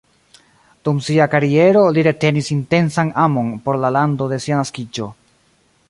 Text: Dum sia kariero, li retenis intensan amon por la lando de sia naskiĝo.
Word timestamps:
Dum 0.87 1.01
sia 1.07 1.27
kariero, 1.33 1.83
li 1.97 2.05
retenis 2.09 2.49
intensan 2.57 3.13
amon 3.27 3.53
por 3.67 3.79
la 3.85 3.93
lando 3.99 4.33
de 4.33 4.45
sia 4.47 4.63
naskiĝo. 4.65 5.13